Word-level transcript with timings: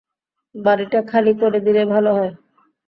বাড়িটা 0.55 0.99
খালি 1.07 1.33
করে 1.41 1.59
দিলে 1.65 1.83
ভালো 1.85 2.11
হয়। 2.13 2.33